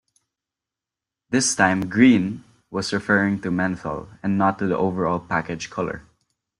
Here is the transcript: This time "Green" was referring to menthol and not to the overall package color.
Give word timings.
This 1.29 1.53
time 1.55 1.87
"Green" 1.87 2.43
was 2.71 2.91
referring 2.91 3.39
to 3.41 3.51
menthol 3.51 4.09
and 4.23 4.35
not 4.35 4.57
to 4.57 4.65
the 4.65 4.75
overall 4.75 5.19
package 5.19 5.69
color. 5.69 6.01